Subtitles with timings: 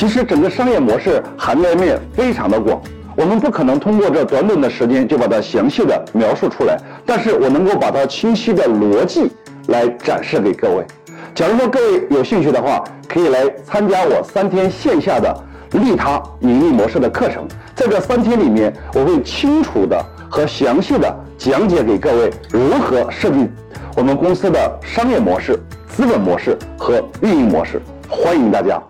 [0.00, 2.80] 其实整个商业模式涵盖面非常的广，
[3.14, 9.30] 我们不可能通过这短短的时间就把它详细的描述出来，但是我能够把它清晰的逻辑
[9.66, 10.86] 来展示给各位。
[11.34, 15.36] 假如说各位有兴趣的话，可以来参加我三天线下的
[15.72, 17.46] 利他盈利模式的课程。
[17.74, 23.46] 在这三天里面，我会清楚的和详细的讲解给各位如何设计
[23.98, 27.82] 我们公司的商业模式、资本模式和运营模式。
[28.08, 28.82] 欢迎大家。